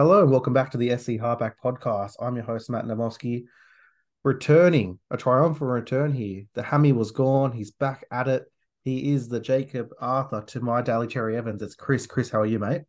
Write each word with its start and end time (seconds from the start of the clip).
Hello 0.00 0.22
and 0.22 0.30
welcome 0.30 0.54
back 0.54 0.70
to 0.70 0.78
the 0.78 0.96
SC 0.96 1.20
Halfback 1.20 1.60
Podcast. 1.62 2.14
I'm 2.22 2.34
your 2.34 2.46
host, 2.46 2.70
Matt 2.70 2.86
Namoski. 2.86 3.44
Returning, 4.24 4.98
a 5.10 5.18
triumphant 5.18 5.70
return 5.70 6.10
here. 6.10 6.44
The 6.54 6.62
Hammy 6.62 6.92
was 6.92 7.10
gone. 7.10 7.52
He's 7.52 7.70
back 7.70 8.06
at 8.10 8.26
it. 8.26 8.44
He 8.82 9.12
is 9.12 9.28
the 9.28 9.40
Jacob 9.40 9.90
Arthur 10.00 10.40
to 10.40 10.60
my 10.60 10.80
Daly 10.80 11.06
Cherry 11.06 11.36
Evans. 11.36 11.60
It's 11.60 11.74
Chris. 11.74 12.06
Chris, 12.06 12.30
how 12.30 12.40
are 12.40 12.46
you, 12.46 12.58
mate? 12.58 12.84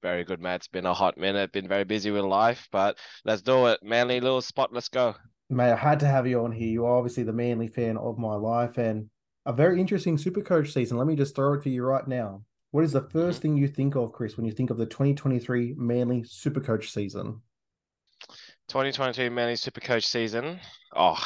Very 0.00 0.22
good, 0.22 0.40
Matt. 0.40 0.60
It's 0.60 0.68
been 0.68 0.86
a 0.86 0.94
hot 0.94 1.18
minute. 1.18 1.50
Been 1.50 1.66
very 1.66 1.82
busy 1.82 2.12
with 2.12 2.22
life, 2.22 2.68
but 2.70 2.98
let's 3.24 3.42
do 3.42 3.66
it. 3.66 3.80
Manly 3.82 4.20
little 4.20 4.40
spot. 4.40 4.72
Let's 4.72 4.88
go. 4.88 5.16
Mate, 5.50 5.72
I 5.72 5.76
had 5.76 5.98
to 5.98 6.06
have 6.06 6.28
you 6.28 6.44
on 6.44 6.52
here. 6.52 6.68
You 6.68 6.86
are 6.86 6.98
obviously 6.98 7.24
the 7.24 7.32
Manly 7.32 7.66
fan 7.66 7.96
of 7.96 8.16
my 8.16 8.36
life 8.36 8.78
and 8.78 9.10
a 9.44 9.52
very 9.52 9.80
interesting 9.80 10.16
super 10.16 10.42
coach 10.42 10.72
season. 10.72 10.98
Let 10.98 11.08
me 11.08 11.16
just 11.16 11.34
throw 11.34 11.54
it 11.54 11.64
to 11.64 11.70
you 11.70 11.82
right 11.82 12.06
now. 12.06 12.44
What 12.70 12.84
is 12.84 12.92
the 12.92 13.02
1st 13.02 13.10
mm-hmm. 13.12 13.32
thing 13.40 13.56
you 13.56 13.68
think 13.68 13.96
of, 13.96 14.12
Chris, 14.12 14.36
when 14.36 14.46
you 14.46 14.52
think 14.52 14.70
of 14.70 14.76
the 14.76 14.86
2023 14.86 15.74
Manly 15.76 16.22
Supercoach 16.22 16.90
season? 16.90 17.40
2023 18.68 19.30
Manly 19.30 19.54
Supercoach 19.54 20.04
season. 20.04 20.60
Oh, 20.94 21.18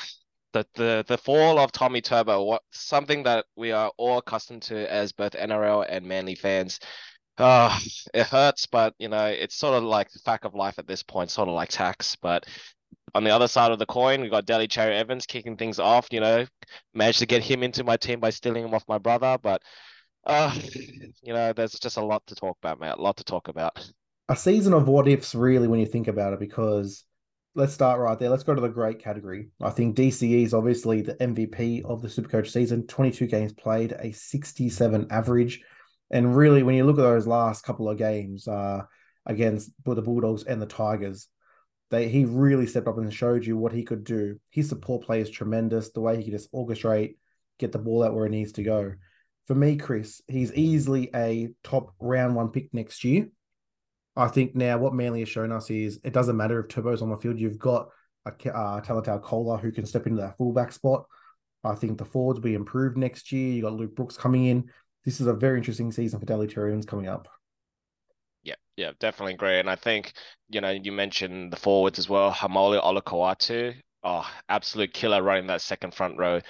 the, 0.52 0.66
the 0.74 1.04
the 1.08 1.18
fall 1.18 1.58
of 1.58 1.72
Tommy 1.72 2.00
Turbo, 2.00 2.44
what 2.44 2.62
something 2.70 3.22
that 3.24 3.46
we 3.56 3.72
are 3.72 3.90
all 3.96 4.18
accustomed 4.18 4.62
to 4.62 4.92
as 4.92 5.12
both 5.12 5.32
NRL 5.32 5.86
and 5.88 6.06
Manly 6.06 6.34
fans. 6.34 6.78
Oh, 7.38 7.76
it 8.14 8.26
hurts, 8.26 8.66
but 8.66 8.94
you 8.98 9.08
know, 9.08 9.26
it's 9.26 9.56
sort 9.56 9.74
of 9.74 9.82
like 9.82 10.10
the 10.12 10.20
fact 10.20 10.44
of 10.44 10.54
life 10.54 10.78
at 10.78 10.86
this 10.86 11.02
point, 11.02 11.30
sort 11.30 11.48
of 11.48 11.54
like 11.54 11.70
tax. 11.70 12.16
But 12.20 12.46
on 13.14 13.24
the 13.24 13.30
other 13.30 13.48
side 13.48 13.72
of 13.72 13.78
the 13.78 13.86
coin, 13.86 14.20
we 14.20 14.28
got 14.28 14.46
Daly 14.46 14.68
Cherry 14.68 14.94
Evans 14.96 15.26
kicking 15.26 15.56
things 15.56 15.78
off. 15.78 16.08
You 16.12 16.20
know, 16.20 16.46
managed 16.94 17.20
to 17.20 17.26
get 17.26 17.42
him 17.42 17.62
into 17.62 17.82
my 17.82 17.96
team 17.96 18.20
by 18.20 18.30
stealing 18.30 18.64
him 18.64 18.74
off 18.74 18.84
my 18.86 18.98
brother, 18.98 19.38
but 19.42 19.62
uh, 20.24 20.54
you 21.22 21.32
know, 21.32 21.52
there's 21.52 21.72
just 21.72 21.96
a 21.96 22.04
lot 22.04 22.26
to 22.26 22.34
talk 22.34 22.56
about, 22.62 22.80
mate. 22.80 22.94
A 22.96 23.02
lot 23.02 23.16
to 23.16 23.24
talk 23.24 23.48
about. 23.48 23.90
A 24.28 24.36
season 24.36 24.72
of 24.72 24.88
what 24.88 25.08
ifs, 25.08 25.34
really, 25.34 25.68
when 25.68 25.80
you 25.80 25.86
think 25.86 26.08
about 26.08 26.32
it, 26.32 26.40
because 26.40 27.04
let's 27.54 27.72
start 27.72 28.00
right 28.00 28.18
there. 28.18 28.30
Let's 28.30 28.44
go 28.44 28.54
to 28.54 28.60
the 28.60 28.68
great 28.68 29.00
category. 29.00 29.50
I 29.60 29.70
think 29.70 29.96
DCE 29.96 30.44
is 30.44 30.54
obviously 30.54 31.02
the 31.02 31.14
MVP 31.14 31.84
of 31.84 32.02
the 32.02 32.08
Supercoach 32.08 32.50
season. 32.50 32.86
22 32.86 33.26
games 33.26 33.52
played, 33.52 33.92
a 33.98 34.12
67 34.12 35.08
average. 35.10 35.60
And 36.10 36.36
really, 36.36 36.62
when 36.62 36.76
you 36.76 36.84
look 36.84 36.98
at 36.98 37.02
those 37.02 37.26
last 37.26 37.64
couple 37.64 37.88
of 37.88 37.98
games 37.98 38.46
uh, 38.46 38.82
against 39.26 39.70
the 39.84 40.02
Bulldogs 40.02 40.44
and 40.44 40.62
the 40.62 40.66
Tigers, 40.66 41.28
they 41.90 42.08
he 42.08 42.24
really 42.24 42.66
stepped 42.66 42.86
up 42.86 42.96
and 42.96 43.12
showed 43.12 43.44
you 43.44 43.56
what 43.56 43.72
he 43.72 43.82
could 43.82 44.04
do. 44.04 44.38
His 44.50 44.68
support 44.68 45.04
play 45.04 45.20
is 45.20 45.30
tremendous. 45.30 45.90
The 45.90 46.00
way 46.00 46.16
he 46.16 46.22
can 46.22 46.32
just 46.32 46.52
orchestrate, 46.52 47.16
get 47.58 47.72
the 47.72 47.78
ball 47.78 48.04
out 48.04 48.14
where 48.14 48.26
it 48.26 48.30
needs 48.30 48.52
to 48.52 48.62
go 48.62 48.94
for 49.46 49.54
me, 49.54 49.76
Chris, 49.76 50.20
he's 50.28 50.52
easily 50.54 51.10
a 51.14 51.48
top 51.62 51.94
round 52.00 52.34
one 52.34 52.50
pick 52.50 52.72
next 52.72 53.04
year. 53.04 53.28
I 54.16 54.28
think 54.28 54.54
now 54.54 54.78
what 54.78 54.94
Manly 54.94 55.20
has 55.20 55.28
shown 55.28 55.52
us 55.52 55.70
is 55.70 55.98
it 56.04 56.12
doesn't 56.12 56.36
matter 56.36 56.60
if 56.60 56.68
Turbo's 56.68 57.02
on 57.02 57.10
the 57.10 57.16
field. 57.16 57.38
You've 57.38 57.58
got 57.58 57.88
a 58.26 58.30
uh, 58.30 58.80
Tolutau 58.80 59.22
Koula 59.22 59.58
who 59.58 59.72
can 59.72 59.86
step 59.86 60.06
into 60.06 60.20
that 60.20 60.36
fullback 60.36 60.72
spot. 60.72 61.06
I 61.64 61.74
think 61.74 61.98
the 61.98 62.04
forwards 62.04 62.38
will 62.38 62.44
be 62.44 62.54
improved 62.54 62.96
next 62.96 63.32
year. 63.32 63.52
You 63.52 63.62
got 63.62 63.72
Luke 63.72 63.94
Brooks 63.94 64.16
coming 64.16 64.46
in. 64.46 64.70
This 65.04 65.20
is 65.20 65.26
a 65.26 65.32
very 65.32 65.58
interesting 65.58 65.90
season 65.92 66.20
for 66.20 66.26
Daly 66.26 66.48
coming 66.84 67.08
up. 67.08 67.28
Yeah, 68.42 68.54
yeah, 68.76 68.92
definitely 69.00 69.34
agree. 69.34 69.58
And 69.58 69.70
I 69.70 69.76
think, 69.76 70.12
you 70.48 70.60
know, 70.60 70.70
you 70.70 70.92
mentioned 70.92 71.52
the 71.52 71.56
forwards 71.56 71.98
as 71.98 72.08
well. 72.08 72.32
Haumole 72.32 72.82
Olakau'atu, 72.82 73.74
oh, 74.04 74.28
absolute 74.48 74.92
killer 74.92 75.22
running 75.22 75.46
that 75.48 75.60
second 75.60 75.94
front 75.94 76.18
row. 76.18 76.40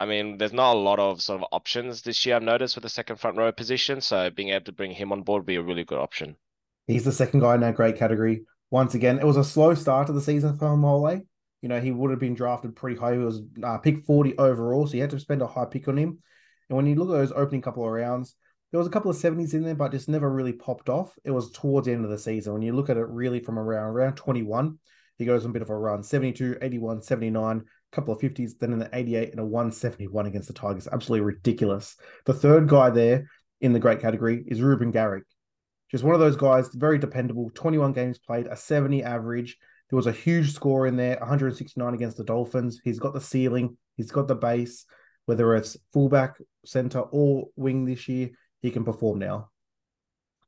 I 0.00 0.06
mean, 0.06 0.38
there's 0.38 0.52
not 0.52 0.74
a 0.74 0.78
lot 0.78 0.98
of 0.98 1.22
sort 1.22 1.40
of 1.40 1.48
options 1.52 2.02
this 2.02 2.26
year. 2.26 2.36
I've 2.36 2.42
noticed 2.42 2.74
with 2.74 2.82
the 2.82 2.88
second 2.88 3.16
front 3.16 3.36
row 3.36 3.52
position, 3.52 4.00
so 4.00 4.28
being 4.30 4.50
able 4.50 4.64
to 4.64 4.72
bring 4.72 4.90
him 4.90 5.12
on 5.12 5.22
board 5.22 5.40
would 5.40 5.46
be 5.46 5.56
a 5.56 5.62
really 5.62 5.84
good 5.84 5.98
option. 5.98 6.36
He's 6.86 7.04
the 7.04 7.12
second 7.12 7.40
guy 7.40 7.54
in 7.54 7.60
that 7.60 7.76
great 7.76 7.96
category. 7.96 8.44
Once 8.70 8.94
again, 8.94 9.18
it 9.18 9.24
was 9.24 9.36
a 9.36 9.44
slow 9.44 9.74
start 9.74 10.08
to 10.08 10.12
the 10.12 10.20
season 10.20 10.58
for 10.58 10.76
Mole. 10.76 11.20
You 11.62 11.68
know, 11.68 11.80
he 11.80 11.92
would 11.92 12.10
have 12.10 12.20
been 12.20 12.34
drafted 12.34 12.76
pretty 12.76 12.98
high. 12.98 13.12
He 13.12 13.18
was 13.18 13.40
uh, 13.62 13.78
pick 13.78 14.04
40 14.04 14.36
overall, 14.36 14.86
so 14.86 14.94
you 14.94 15.00
had 15.00 15.10
to 15.10 15.20
spend 15.20 15.40
a 15.42 15.46
high 15.46 15.64
pick 15.64 15.88
on 15.88 15.96
him. 15.96 16.18
And 16.68 16.76
when 16.76 16.86
you 16.86 16.96
look 16.96 17.08
at 17.08 17.12
those 17.12 17.32
opening 17.32 17.62
couple 17.62 17.84
of 17.84 17.90
rounds, 17.90 18.34
there 18.70 18.78
was 18.78 18.88
a 18.88 18.90
couple 18.90 19.10
of 19.10 19.16
70s 19.16 19.54
in 19.54 19.62
there, 19.62 19.74
but 19.74 19.92
just 19.92 20.08
never 20.08 20.28
really 20.28 20.52
popped 20.52 20.88
off. 20.88 21.16
It 21.24 21.30
was 21.30 21.52
towards 21.52 21.86
the 21.86 21.92
end 21.92 22.04
of 22.04 22.10
the 22.10 22.18
season. 22.18 22.52
When 22.52 22.62
you 22.62 22.72
look 22.72 22.90
at 22.90 22.96
it 22.96 23.06
really 23.08 23.38
from 23.38 23.58
around 23.58 23.90
around 23.90 24.16
21, 24.16 24.78
he 25.16 25.24
goes 25.24 25.44
on 25.44 25.50
a 25.50 25.52
bit 25.52 25.62
of 25.62 25.70
a 25.70 25.76
run 25.76 26.02
72, 26.02 26.58
81, 26.60 27.02
79, 27.02 27.64
couple 27.94 28.14
of 28.14 28.20
50s, 28.20 28.52
then 28.58 28.72
an 28.72 28.88
88 28.92 29.30
and 29.30 29.40
a 29.40 29.44
171 29.44 30.26
against 30.26 30.48
the 30.48 30.54
Tigers. 30.54 30.88
Absolutely 30.90 31.24
ridiculous. 31.24 31.96
The 32.26 32.34
third 32.34 32.68
guy 32.68 32.90
there 32.90 33.28
in 33.60 33.72
the 33.72 33.78
great 33.78 34.00
category 34.00 34.44
is 34.46 34.60
Reuben 34.60 34.90
Garrick. 34.90 35.24
Just 35.90 36.04
one 36.04 36.14
of 36.14 36.20
those 36.20 36.36
guys, 36.36 36.68
very 36.74 36.98
dependable, 36.98 37.50
21 37.54 37.92
games 37.92 38.18
played, 38.18 38.46
a 38.46 38.56
70 38.56 39.02
average. 39.02 39.56
There 39.88 39.96
was 39.96 40.06
a 40.06 40.12
huge 40.12 40.52
score 40.52 40.86
in 40.86 40.96
there, 40.96 41.16
169 41.20 41.94
against 41.94 42.16
the 42.16 42.24
Dolphins. 42.24 42.80
He's 42.82 42.98
got 42.98 43.14
the 43.14 43.20
ceiling, 43.20 43.76
he's 43.96 44.10
got 44.10 44.26
the 44.26 44.34
base, 44.34 44.86
whether 45.26 45.54
it's 45.54 45.76
fullback, 45.92 46.34
center, 46.64 47.00
or 47.00 47.48
wing 47.56 47.84
this 47.84 48.08
year, 48.08 48.30
he 48.60 48.70
can 48.70 48.84
perform 48.84 49.18
now. 49.18 49.50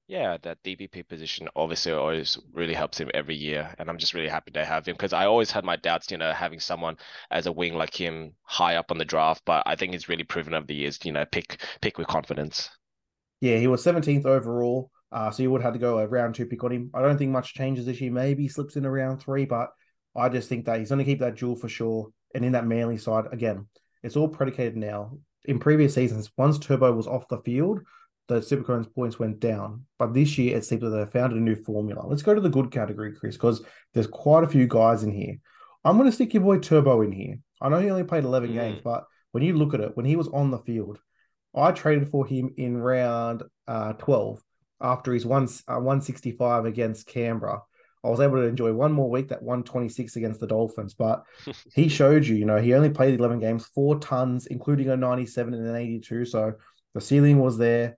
Yeah, 0.08 0.36
that 0.42 0.62
DPP 0.62 1.08
position 1.08 1.48
obviously 1.56 1.90
always 1.90 2.38
really 2.52 2.74
helps 2.74 2.98
him 2.98 3.10
every 3.12 3.34
year, 3.34 3.74
and 3.76 3.90
I'm 3.90 3.98
just 3.98 4.14
really 4.14 4.28
happy 4.28 4.52
to 4.52 4.64
have 4.64 4.86
him 4.86 4.94
because 4.94 5.12
I 5.12 5.26
always 5.26 5.50
had 5.50 5.64
my 5.64 5.74
doubts, 5.74 6.12
you 6.12 6.16
know, 6.16 6.32
having 6.32 6.60
someone 6.60 6.96
as 7.32 7.46
a 7.46 7.52
wing 7.52 7.74
like 7.74 7.92
him 7.92 8.34
high 8.42 8.76
up 8.76 8.92
on 8.92 8.98
the 8.98 9.04
draft, 9.04 9.42
but 9.44 9.64
I 9.66 9.74
think 9.74 9.92
he's 9.92 10.08
really 10.08 10.22
proven 10.22 10.54
over 10.54 10.64
the 10.64 10.76
years, 10.76 11.00
you 11.04 11.10
know, 11.10 11.24
pick 11.24 11.60
pick 11.80 11.98
with 11.98 12.06
confidence. 12.06 12.70
Yeah, 13.40 13.56
he 13.56 13.66
was 13.66 13.84
17th 13.84 14.26
overall, 14.26 14.92
uh, 15.10 15.32
so 15.32 15.42
you 15.42 15.50
would 15.50 15.62
have 15.62 15.72
to 15.72 15.80
go 15.80 15.98
a 15.98 16.06
round 16.06 16.36
two 16.36 16.46
pick 16.46 16.62
on 16.62 16.70
him. 16.70 16.90
I 16.94 17.02
don't 17.02 17.18
think 17.18 17.32
much 17.32 17.54
changes 17.54 17.86
this 17.86 18.00
year. 18.00 18.12
Maybe 18.12 18.46
slips 18.46 18.76
in 18.76 18.86
round 18.86 19.20
three, 19.20 19.44
but 19.44 19.70
I 20.14 20.28
just 20.28 20.48
think 20.48 20.66
that 20.66 20.78
he's 20.78 20.90
going 20.90 21.00
to 21.00 21.04
keep 21.04 21.18
that 21.18 21.34
jewel 21.34 21.56
for 21.56 21.68
sure. 21.68 22.10
And 22.32 22.44
in 22.44 22.52
that 22.52 22.66
Manly 22.66 22.98
side, 22.98 23.24
again, 23.32 23.66
it's 24.04 24.16
all 24.16 24.28
predicated 24.28 24.76
now. 24.76 25.18
In 25.46 25.58
previous 25.58 25.94
seasons, 25.94 26.30
once 26.36 26.58
Turbo 26.58 26.92
was 26.92 27.08
off 27.08 27.28
the 27.28 27.38
field, 27.38 27.80
the 28.28 28.40
Supercoins 28.40 28.92
points 28.92 29.18
went 29.18 29.40
down. 29.40 29.84
But 29.98 30.14
this 30.14 30.36
year, 30.38 30.56
it 30.56 30.64
seems 30.64 30.82
that 30.82 30.90
they 30.90 31.06
found 31.06 31.32
a 31.32 31.40
new 31.40 31.54
formula. 31.54 32.06
Let's 32.06 32.22
go 32.22 32.34
to 32.34 32.40
the 32.40 32.48
good 32.48 32.70
category, 32.70 33.14
Chris, 33.14 33.36
because 33.36 33.62
there's 33.94 34.06
quite 34.06 34.44
a 34.44 34.48
few 34.48 34.66
guys 34.66 35.02
in 35.02 35.12
here. 35.12 35.36
I'm 35.84 35.96
going 35.96 36.08
to 36.08 36.14
stick 36.14 36.34
your 36.34 36.42
boy 36.42 36.58
Turbo 36.58 37.02
in 37.02 37.12
here. 37.12 37.36
I 37.60 37.68
know 37.68 37.78
he 37.78 37.90
only 37.90 38.04
played 38.04 38.24
11 38.24 38.50
mm. 38.50 38.54
games, 38.54 38.80
but 38.82 39.04
when 39.32 39.44
you 39.44 39.56
look 39.56 39.74
at 39.74 39.80
it, 39.80 39.96
when 39.96 40.06
he 40.06 40.16
was 40.16 40.28
on 40.28 40.50
the 40.50 40.58
field, 40.58 40.98
I 41.54 41.72
traded 41.72 42.08
for 42.08 42.26
him 42.26 42.52
in 42.56 42.76
round 42.76 43.44
uh, 43.68 43.92
12 43.94 44.42
after 44.80 45.12
his 45.12 45.24
one, 45.24 45.44
uh, 45.68 45.74
165 45.74 46.66
against 46.66 47.06
Canberra. 47.06 47.60
I 48.04 48.08
was 48.08 48.20
able 48.20 48.36
to 48.36 48.42
enjoy 48.42 48.72
one 48.72 48.92
more 48.92 49.10
week, 49.10 49.28
that 49.28 49.42
126 49.42 50.16
against 50.16 50.38
the 50.40 50.46
Dolphins. 50.46 50.94
But 50.94 51.24
he 51.74 51.88
showed 51.88 52.26
you, 52.26 52.36
you 52.36 52.44
know, 52.44 52.60
he 52.60 52.74
only 52.74 52.90
played 52.90 53.18
11 53.18 53.40
games, 53.40 53.66
four 53.66 53.98
tons, 53.98 54.46
including 54.46 54.90
a 54.90 54.96
97 54.96 55.54
and 55.54 55.66
an 55.66 55.76
82. 55.76 56.24
So 56.26 56.54
the 56.94 57.00
ceiling 57.00 57.38
was 57.38 57.58
there. 57.58 57.96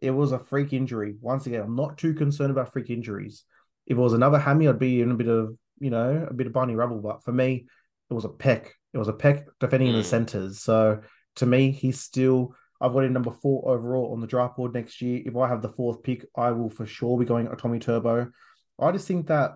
It 0.00 0.10
was 0.10 0.32
a 0.32 0.38
freak 0.38 0.72
injury. 0.72 1.14
Once 1.20 1.46
again, 1.46 1.60
I'm 1.60 1.76
not 1.76 1.98
too 1.98 2.14
concerned 2.14 2.50
about 2.50 2.72
freak 2.72 2.90
injuries. 2.90 3.44
If 3.86 3.96
it 3.96 4.00
was 4.00 4.12
another 4.12 4.38
hammy, 4.38 4.68
I'd 4.68 4.78
be 4.78 5.00
in 5.00 5.10
a 5.10 5.14
bit 5.14 5.28
of, 5.28 5.56
you 5.78 5.90
know, 5.90 6.26
a 6.28 6.32
bit 6.32 6.46
of 6.46 6.52
Barney 6.52 6.74
rubble. 6.74 7.00
But 7.00 7.24
for 7.24 7.32
me, 7.32 7.66
it 8.08 8.14
was 8.14 8.24
a 8.24 8.28
peck. 8.28 8.74
It 8.92 8.98
was 8.98 9.08
a 9.08 9.12
peck 9.12 9.46
defending 9.58 9.92
mm. 9.92 9.96
the 9.96 10.04
centers. 10.04 10.60
So 10.60 11.00
to 11.36 11.46
me, 11.46 11.70
he's 11.70 12.00
still 12.00 12.54
I've 12.80 12.94
got 12.94 13.04
him 13.04 13.12
number 13.12 13.30
four 13.30 13.68
overall 13.68 14.12
on 14.12 14.20
the 14.20 14.26
draft 14.26 14.56
board 14.56 14.72
next 14.72 15.02
year. 15.02 15.20
If 15.24 15.36
I 15.36 15.48
have 15.48 15.60
the 15.60 15.68
fourth 15.68 16.02
pick, 16.02 16.24
I 16.34 16.50
will 16.52 16.70
for 16.70 16.86
sure 16.86 17.18
be 17.18 17.26
going 17.26 17.46
at 17.46 17.58
Tommy 17.58 17.78
Turbo. 17.78 18.30
I 18.78 18.92
just 18.92 19.06
think 19.06 19.26
that 19.26 19.52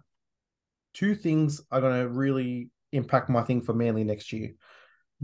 two 0.92 1.14
things 1.14 1.62
are 1.70 1.80
going 1.80 2.02
to 2.02 2.08
really 2.08 2.68
impact 2.92 3.30
my 3.30 3.42
thing 3.42 3.62
for 3.62 3.72
Manly 3.72 4.04
next 4.04 4.32
year. 4.32 4.50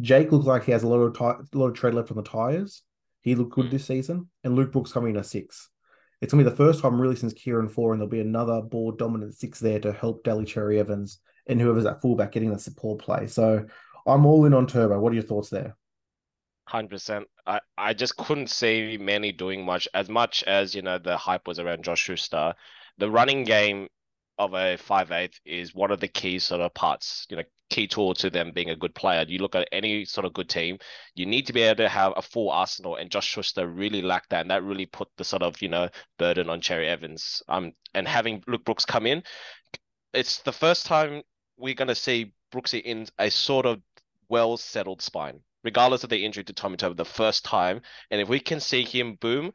Jake 0.01 0.33
looks 0.33 0.47
like 0.47 0.65
he 0.65 0.73
has 0.73 0.83
a 0.83 0.89
lot 0.89 0.97
of 0.99 1.19
t- 1.19 1.25
a 1.25 1.59
lot 1.59 1.69
of 1.69 1.75
tread 1.75 1.95
left 1.95 2.11
on 2.11 2.17
the 2.17 2.23
tires. 2.23 2.83
He 3.23 3.35
looked 3.35 3.53
good 3.53 3.71
this 3.71 3.87
season, 3.87 4.29
and 4.45 4.55
Luke 4.55 4.73
Brooks 4.73 4.93
coming 4.93 5.15
in 5.15 5.21
a 5.21 5.25
six. 5.25 5.69
It's 6.21 6.33
gonna 6.33 6.45
be 6.45 6.51
the 6.51 6.57
first 6.57 6.81
time 6.81 7.01
really 7.01 7.17
since 7.17 7.33
Kieran 7.33 7.69
Foran, 7.69 7.93
and 7.93 8.01
there'll 8.01 8.11
be 8.11 8.21
another 8.21 8.61
ball 8.61 8.93
dominant 8.93 9.35
six 9.35 9.59
there 9.59 9.81
to 9.81 9.93
help 9.93 10.23
Daly 10.25 10.45
Cherry 10.45 10.79
Evans 10.79 11.21
and 11.47 11.61
whoever's 11.61 11.87
at 11.87 12.01
fullback 12.01 12.33
getting 12.33 12.51
the 12.51 12.59
support 12.59 13.01
play. 13.01 13.27
So 13.27 13.67
I'm 14.07 14.27
all 14.27 14.45
in 14.45 14.55
on 14.55 14.67
Turbo. 14.67 14.99
What 14.99 15.13
are 15.13 15.17
your 15.17 15.25
thoughts 15.25 15.51
there? 15.51 15.77
Hundred 16.67 16.91
percent. 16.91 17.27
I 17.47 17.61
I 17.77 17.95
just 17.95 18.17
couldn't 18.17 18.51
see 18.51 18.97
Manly 19.01 19.33
doing 19.33 19.65
much 19.65 19.89
as 19.93 20.09
much 20.09 20.45
as 20.45 20.75
you 20.75 20.83
know 20.83 20.99
the 20.99 21.17
hype 21.17 21.47
was 21.47 21.59
around 21.59 21.85
Josh 21.85 22.03
Schuster. 22.03 22.55
The 22.99 23.11
running 23.11 23.45
game 23.45 23.89
of 24.39 24.55
a 24.55 24.77
five 24.77 25.11
eight 25.11 25.41
is 25.45 25.75
one 25.75 25.91
of 25.91 26.01
the 26.01 26.09
key 26.09 26.39
sort 26.39 26.61
of 26.61 26.73
parts. 26.75 27.27
You 27.29 27.39
know, 27.39 27.43
key 27.71 27.87
tool 27.87 28.15
to 28.15 28.29
them 28.29 28.53
being 28.53 28.71
a 28.71 28.77
good 28.77 28.95
player. 28.95 29.25
You 29.27 29.39
look 29.39 29.55
at 29.55 29.69
any 29.73 30.05
sort 30.05 30.27
of 30.27 30.35
good 30.35 30.49
team, 30.49 30.79
you 31.15 31.25
need 31.25 31.47
to 31.47 31.53
be 31.53 31.63
able 31.63 31.77
to 31.77 31.89
have 31.89 32.13
a 32.17 32.23
full 32.23 32.51
arsenal, 32.51 32.97
and 32.97 33.11
Josh 33.11 33.27
Schuster 33.27 33.67
really 33.67 34.03
lacked 34.03 34.31
that, 34.31 34.43
and 34.43 34.51
that 34.51 34.65
really 34.65 34.87
put 34.87 35.09
the 35.17 35.25
sort 35.25 35.43
of 35.43 35.61
you 35.63 35.69
know 35.69 35.89
burden 36.19 36.51
on 36.51 36.61
Cherry 36.61 36.89
Evans. 36.89 37.43
Um, 37.49 37.73
and 37.95 38.07
having 38.07 38.43
Luke 38.47 38.65
Brooks 38.65 38.85
come 38.85 39.07
in, 39.07 39.23
it's 40.13 40.43
the 40.43 40.53
first 40.53 40.87
time 40.87 41.23
we're 41.57 41.75
going 41.75 41.89
to 41.89 41.95
see 41.95 42.33
Brooksy 42.53 42.83
in 42.83 43.07
a 43.19 43.31
sort 43.31 43.67
of 43.67 43.81
well 44.29 44.57
settled 44.57 45.03
spine, 45.03 45.41
regardless 45.65 46.05
of 46.05 46.11
the 46.11 46.25
injury 46.25 46.45
to 46.45 46.53
Tommy 46.53 46.77
Turbo, 46.77 46.95
the 46.95 47.05
first 47.05 47.45
time. 47.45 47.81
And 48.11 48.21
if 48.21 48.29
we 48.29 48.41
can 48.41 48.61
see 48.61 48.85
him 48.85 49.15
boom, 49.15 49.53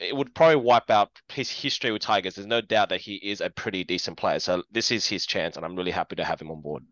it 0.00 0.16
would 0.16 0.34
probably 0.34 0.56
wipe 0.56 0.90
out 0.90 1.10
his 1.28 1.50
history 1.50 1.92
with 1.92 2.02
Tigers. 2.02 2.34
There's 2.34 2.46
no 2.46 2.60
doubt 2.60 2.88
that 2.88 3.00
he 3.00 3.16
is 3.16 3.40
a 3.40 3.50
pretty 3.50 3.84
decent 3.84 4.16
player. 4.16 4.40
So 4.40 4.62
this 4.70 4.90
is 4.90 5.06
his 5.06 5.26
chance, 5.26 5.56
and 5.56 5.64
I'm 5.64 5.76
really 5.76 5.92
happy 5.92 6.16
to 6.16 6.24
have 6.24 6.40
him 6.40 6.50
on 6.50 6.60
board. 6.60 6.84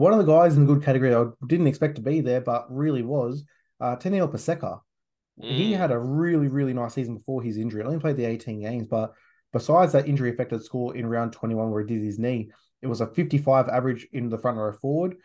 One 0.00 0.14
of 0.14 0.18
the 0.18 0.32
guys 0.32 0.56
in 0.56 0.64
the 0.64 0.74
good 0.74 0.82
category 0.82 1.14
I 1.14 1.26
didn't 1.46 1.66
expect 1.66 1.96
to 1.96 2.00
be 2.00 2.22
there, 2.22 2.40
but 2.40 2.64
really 2.74 3.02
was 3.02 3.44
uh, 3.80 3.96
Taniela 3.96 4.32
Paseka. 4.32 4.80
Mm. 5.38 5.50
He 5.50 5.72
had 5.74 5.90
a 5.90 5.98
really, 5.98 6.48
really 6.48 6.72
nice 6.72 6.94
season 6.94 7.16
before 7.18 7.42
his 7.42 7.58
injury. 7.58 7.82
I 7.82 7.86
only 7.86 7.98
played 7.98 8.16
the 8.16 8.24
18 8.24 8.62
games, 8.62 8.86
but 8.88 9.12
besides 9.52 9.92
that 9.92 10.08
injury 10.08 10.30
affected 10.30 10.64
score 10.64 10.96
in 10.96 11.06
round 11.06 11.34
21 11.34 11.70
where 11.70 11.82
he 11.82 11.86
did 11.86 12.02
his 12.02 12.18
knee, 12.18 12.50
it 12.80 12.86
was 12.86 13.02
a 13.02 13.08
55 13.08 13.68
average 13.68 14.08
in 14.14 14.30
the 14.30 14.38
front 14.38 14.56
row 14.56 14.72
forward. 14.72 15.16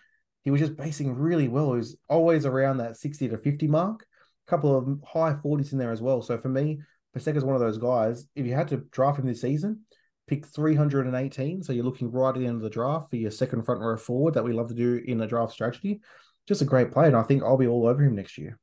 He 0.44 0.52
was 0.52 0.60
just 0.60 0.76
basing 0.76 1.16
really 1.16 1.48
well. 1.48 1.72
He 1.72 1.78
was 1.78 1.96
always 2.10 2.46
around 2.46 2.80
that 2.80 2.98
60 2.98 3.30
to 3.30 3.38
50 3.38 3.68
mark. 3.68 4.06
A 4.46 4.50
couple 4.50 4.78
of 4.78 5.00
high 5.08 5.36
40s 5.42 5.72
in 5.72 5.78
there 5.78 5.94
as 5.94 6.02
well. 6.02 6.22
So 6.22 6.38
for 6.38 6.50
me, 6.50 6.82
Paseka's 7.16 7.46
one 7.46 7.56
of 7.56 7.62
those 7.62 7.78
guys. 7.78 8.26
If 8.36 8.46
you 8.46 8.56
had 8.56 8.68
to 8.68 8.84
draft 8.92 9.20
him 9.20 9.26
this 9.26 9.40
season, 9.40 9.86
pick 10.28 10.46
318. 10.46 11.64
So 11.64 11.74
you're 11.74 11.86
looking 11.86 12.12
right 12.12 12.30
at 12.30 12.40
the 12.40 12.46
end 12.46 12.58
of 12.58 12.62
the 12.62 12.70
draft 12.70 13.10
for 13.10 13.16
your 13.16 13.32
second 13.32 13.64
front 13.64 13.82
row 13.82 13.98
forward 13.98 14.34
that 14.34 14.44
we 14.44 14.54
love 14.54 14.70
to 14.70 14.74
do 14.74 15.02
in 15.06 15.18
the 15.18 15.28
draft 15.28 15.54
strategy. 15.54 16.02
Just 16.48 16.62
a 16.62 16.66
great 16.66 16.92
player. 16.92 17.08
And 17.08 17.16
I 17.16 17.24
think 17.24 17.44
I'll 17.44 17.58
be 17.58 17.68
all 17.68 17.88
over 17.88 18.04
him 18.04 18.16
next 18.16 18.38
year. 18.38 18.60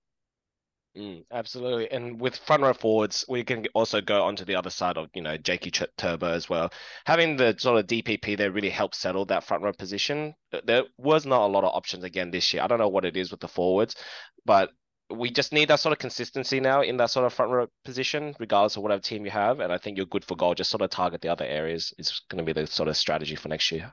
Mm, 0.96 1.24
absolutely. 1.30 1.90
And 1.90 2.20
with 2.20 2.36
front 2.36 2.62
row 2.62 2.74
forwards, 2.74 3.24
we 3.26 3.44
can 3.44 3.66
also 3.74 4.02
go 4.02 4.24
onto 4.24 4.44
the 4.44 4.56
other 4.56 4.68
side 4.68 4.98
of, 4.98 5.08
you 5.14 5.22
know, 5.22 5.38
Jakey 5.38 5.70
Turbo 5.70 6.26
as 6.26 6.50
well. 6.50 6.70
Having 7.06 7.36
the 7.36 7.54
sort 7.58 7.78
of 7.78 7.86
DPP 7.86 8.36
there 8.36 8.50
really 8.50 8.68
helped 8.68 8.94
settle 8.94 9.24
that 9.26 9.44
front 9.44 9.62
row 9.62 9.72
position. 9.72 10.34
There 10.64 10.84
was 10.98 11.24
not 11.24 11.46
a 11.46 11.46
lot 11.46 11.64
of 11.64 11.74
options 11.74 12.04
again 12.04 12.30
this 12.30 12.52
year. 12.52 12.62
I 12.62 12.66
don't 12.66 12.78
know 12.78 12.88
what 12.88 13.06
it 13.06 13.16
is 13.16 13.30
with 13.30 13.40
the 13.40 13.48
forwards, 13.48 13.96
but 14.44 14.70
we 15.12 15.30
just 15.30 15.52
need 15.52 15.68
that 15.68 15.80
sort 15.80 15.92
of 15.92 15.98
consistency 15.98 16.60
now 16.60 16.82
in 16.82 16.96
that 16.96 17.10
sort 17.10 17.26
of 17.26 17.32
front 17.32 17.52
row 17.52 17.66
position, 17.84 18.34
regardless 18.38 18.76
of 18.76 18.82
whatever 18.82 19.02
team 19.02 19.24
you 19.24 19.30
have. 19.30 19.60
And 19.60 19.72
I 19.72 19.78
think 19.78 19.96
you're 19.96 20.06
good 20.06 20.24
for 20.24 20.36
goal. 20.36 20.54
Just 20.54 20.70
sort 20.70 20.82
of 20.82 20.90
target 20.90 21.20
the 21.20 21.28
other 21.28 21.44
areas 21.44 21.92
is 21.98 22.22
going 22.30 22.44
to 22.44 22.44
be 22.44 22.58
the 22.58 22.66
sort 22.66 22.88
of 22.88 22.96
strategy 22.96 23.36
for 23.36 23.48
next 23.48 23.70
year. 23.70 23.92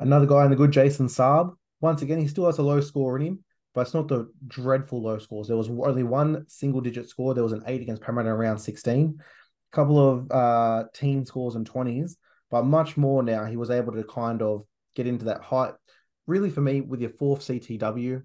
Another 0.00 0.26
guy 0.26 0.44
in 0.44 0.50
the 0.50 0.56
good, 0.56 0.72
Jason 0.72 1.06
Saab. 1.06 1.54
Once 1.80 2.02
again, 2.02 2.18
he 2.18 2.28
still 2.28 2.46
has 2.46 2.58
a 2.58 2.62
low 2.62 2.80
score 2.80 3.16
in 3.16 3.26
him, 3.26 3.44
but 3.74 3.82
it's 3.82 3.94
not 3.94 4.08
the 4.08 4.30
dreadful 4.46 5.02
low 5.02 5.18
scores. 5.18 5.48
There 5.48 5.56
was 5.56 5.68
only 5.68 6.02
one 6.02 6.44
single 6.48 6.80
digit 6.80 7.08
score. 7.08 7.34
There 7.34 7.44
was 7.44 7.52
an 7.52 7.62
eight 7.66 7.82
against 7.82 8.02
Parramatta 8.02 8.30
around 8.30 8.58
16. 8.58 9.18
A 9.18 9.76
couple 9.76 10.10
of 10.10 10.30
uh, 10.30 10.84
team 10.94 11.24
scores 11.24 11.54
and 11.54 11.68
20s, 11.68 12.16
but 12.50 12.64
much 12.64 12.96
more 12.96 13.22
now. 13.22 13.44
He 13.44 13.56
was 13.56 13.70
able 13.70 13.92
to 13.92 14.04
kind 14.04 14.42
of 14.42 14.64
get 14.94 15.06
into 15.06 15.26
that 15.26 15.40
height. 15.40 15.74
Really, 16.26 16.50
for 16.50 16.60
me, 16.60 16.80
with 16.80 17.00
your 17.00 17.10
fourth 17.10 17.40
CTW, 17.40 18.22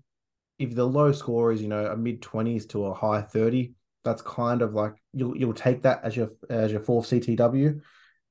if 0.60 0.76
the 0.76 0.86
low 0.86 1.12
score 1.12 1.52
is 1.52 1.62
you 1.62 1.68
know 1.68 1.86
a 1.86 1.96
mid 1.96 2.22
twenties 2.22 2.66
to 2.68 2.86
a 2.86 2.94
high 2.94 3.22
thirty, 3.22 3.74
that's 4.04 4.22
kind 4.22 4.62
of 4.62 4.74
like 4.74 4.94
you'll 5.14 5.38
you'll 5.38 5.54
take 5.54 5.84
that 5.84 6.02
as 6.04 6.16
your 6.16 6.32
as 6.50 6.72
your 6.72 6.82
fourth 6.82 7.08
CTW. 7.08 7.82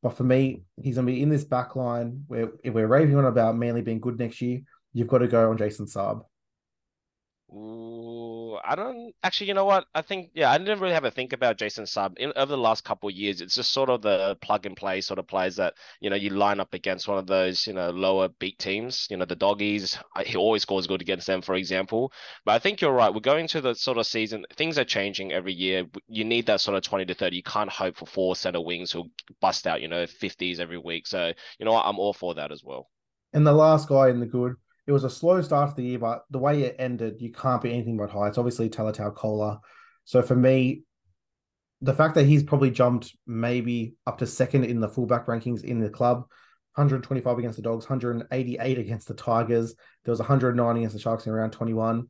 But 0.02 0.17
for 0.17 0.25
me, 0.25 0.62
he's 0.81 0.96
gonna 0.96 1.06
be 1.06 1.23
in 1.23 1.28
this 1.28 1.44
back 1.44 1.76
line 1.76 2.25
where 2.26 2.50
if 2.62 2.75
we're 2.75 2.87
raving 2.87 3.17
on 3.17 3.25
about 3.25 3.56
Manly 3.56 3.82
being 3.82 4.00
good 4.00 4.19
next 4.19 4.40
year, 4.40 4.61
you've 4.93 5.08
got 5.08 5.19
to 5.19 5.28
go 5.28 5.50
on 5.50 5.58
Jason 5.58 5.87
Saab. 5.87 6.23
I 8.64 8.75
don't 8.75 9.12
actually. 9.23 9.49
You 9.49 9.55
know 9.55 9.64
what? 9.64 9.87
I 9.94 10.03
think 10.03 10.31
yeah, 10.35 10.50
I 10.50 10.58
didn't 10.58 10.81
really 10.81 10.94
have 10.94 11.05
a 11.05 11.11
think 11.11 11.32
about 11.32 11.58
Jason 11.58 11.85
Saab 11.85 12.19
in 12.19 12.32
over 12.37 12.50
the 12.50 12.58
last 12.58 12.85
couple 12.85 13.08
of 13.08 13.14
years. 13.14 13.41
It's 13.41 13.55
just 13.55 13.73
sort 13.73 13.91
of 13.91 14.03
the 14.03 14.37
plug 14.41 14.67
and 14.67 14.76
play 14.76 15.00
sort 15.00 15.19
of 15.19 15.26
players 15.26 15.56
that 15.56 15.75
you 16.00 16.11
know 16.11 16.17
you 16.17 16.31
line 16.31 16.61
up 16.61 16.75
against 16.75 17.08
one 17.08 17.19
of 17.19 17.26
those 17.26 17.67
you 17.67 17.73
know 17.73 17.91
lower 17.91 18.29
beat 18.29 18.58
teams. 18.58 19.06
You 19.11 19.17
know 19.17 19.25
the 19.25 19.37
doggies. 19.37 19.99
He 20.25 20.37
always 20.37 20.62
scores 20.62 20.87
good 20.87 21.03
against 21.03 21.26
them, 21.26 21.43
for 21.43 21.55
example. 21.55 22.12
But 22.44 22.53
I 22.53 22.58
think 22.58 22.81
you're 22.81 22.93
right. 22.93 23.12
We're 23.12 23.20
going 23.20 23.49
to 23.49 23.61
the 23.61 23.75
sort 23.75 23.99
of 23.99 24.06
season. 24.06 24.44
Things 24.56 24.79
are 24.79 24.85
changing 24.85 25.32
every 25.32 25.52
year. 25.52 25.85
You 26.09 26.25
need 26.25 26.47
that 26.47 26.61
sort 26.61 26.76
of 26.76 26.82
twenty 26.82 27.05
to 27.06 27.14
thirty. 27.14 27.37
You 27.37 27.43
can't 27.43 27.70
hope 27.70 27.97
for 27.97 28.06
four 28.06 28.37
center 28.37 28.61
wings 28.61 28.93
who 28.93 29.11
bust 29.41 29.67
out 29.67 29.82
you 29.82 29.88
know 29.88 30.06
fifties 30.06 30.61
every 30.61 30.79
week. 30.79 31.06
So 31.06 31.32
you 31.59 31.67
know 31.67 31.73
what? 31.73 31.87
I'm 31.87 31.99
all 31.99 32.12
for 32.12 32.35
that 32.35 32.52
as 32.52 32.62
well. 32.64 32.88
And 33.32 33.47
the 33.47 33.52
last 33.52 33.88
guy 33.88 34.09
in 34.09 34.20
the 34.20 34.26
good 34.26 34.56
it 34.87 34.93
was 34.93 35.05
a 35.05 35.11
slow 35.11 35.43
start 35.43 35.71
to 35.71 35.77
the 35.77 35.88
year, 35.88 35.99
but 35.99 36.25
the 36.31 36.38
way 36.38 36.62
it 36.62 36.77
ended, 36.79 37.21
you 37.21 37.33
can't 37.33 37.62
be 37.62 37.73
anything 37.73 37.97
but 37.97 38.11
high. 38.11 38.29
It's 38.29 38.38
obviously 38.38 38.71
Tolutau 38.71 39.15
Koula. 39.15 39.61
So 40.05 40.23
for 40.23 40.37
me, 40.37 40.83
the 41.83 41.93
fact 41.93 42.15
that 42.15 42.27
he's 42.27 42.44
probably 42.44 42.71
jumped 42.71 43.15
maybe 43.27 43.94
up 44.06 44.19
to 44.19 44.27
second 44.27 44.65
in 44.65 44.81
the 44.81 44.88
fullback 44.88 45.27
rankings 45.27 45.65
in 45.65 45.81
the 45.81 45.91
club, 45.91 46.21
125 46.75 47.38
against 47.38 47.56
the 47.56 47.62
Dogs, 47.62 47.88
188 47.88 48.79
against 48.79 49.09
the 49.09 49.15
Tigers. 49.15 49.75
There 50.05 50.12
was 50.12 50.21
109 50.21 50.77
against 50.77 50.94
the 50.94 51.00
Sharks 51.00 51.27
in 51.27 51.33
round 51.33 51.53
21. 51.53 52.09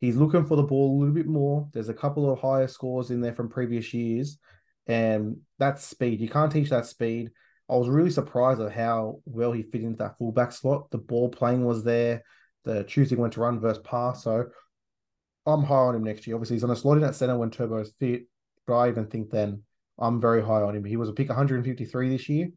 He's 0.00 0.16
looking 0.16 0.44
for 0.44 0.56
the 0.56 0.64
ball 0.64 0.96
a 0.96 0.98
little 0.98 1.14
bit 1.14 1.28
more. 1.28 1.68
There's 1.72 1.88
a 1.88 1.94
couple 1.94 2.30
of 2.30 2.40
higher 2.40 2.66
scores 2.66 3.10
in 3.10 3.20
there 3.20 3.32
from 3.32 3.48
previous 3.48 3.94
years, 3.94 4.38
and 4.86 5.38
that's 5.58 5.84
speed. 5.84 6.20
You 6.20 6.28
can't 6.28 6.52
teach 6.52 6.70
that 6.70 6.86
speed. 6.86 7.30
I 7.72 7.76
was 7.76 7.88
really 7.88 8.10
surprised 8.10 8.60
at 8.60 8.70
how 8.70 9.20
well 9.24 9.52
he 9.52 9.62
fit 9.62 9.82
into 9.82 9.96
that 9.96 10.18
fullback 10.18 10.52
slot. 10.52 10.90
The 10.90 10.98
ball 10.98 11.30
playing 11.30 11.64
was 11.64 11.82
there. 11.82 12.22
The 12.64 12.84
choosing 12.84 13.18
went 13.18 13.32
to 13.32 13.40
run 13.40 13.60
versus 13.60 13.82
pass. 13.82 14.24
So 14.24 14.44
I'm 15.46 15.64
high 15.64 15.74
on 15.76 15.94
him 15.94 16.04
next 16.04 16.26
year. 16.26 16.36
Obviously, 16.36 16.56
he's 16.56 16.64
on 16.64 16.70
a 16.70 16.76
slot 16.76 16.98
in 16.98 17.04
at 17.04 17.14
center 17.14 17.38
when 17.38 17.50
Turbo 17.50 17.78
is 17.78 17.94
fit. 17.98 18.24
But 18.66 18.76
I 18.76 18.88
even 18.88 19.06
think 19.06 19.30
then 19.30 19.62
I'm 19.98 20.20
very 20.20 20.42
high 20.42 20.60
on 20.60 20.76
him. 20.76 20.84
He 20.84 20.98
was 20.98 21.08
a 21.08 21.14
pick 21.14 21.30
153 21.30 22.10
this 22.10 22.28
year. 22.28 22.48